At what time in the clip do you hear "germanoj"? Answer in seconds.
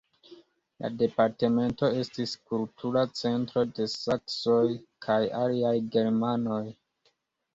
5.97-6.63